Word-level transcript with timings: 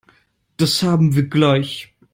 Das 0.57 0.81
haben 0.81 1.15
wir 1.15 1.27
gleich. 1.29 1.93